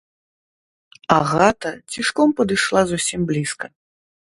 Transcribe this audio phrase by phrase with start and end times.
[1.17, 3.65] Агата цішком падышла зусім блізка.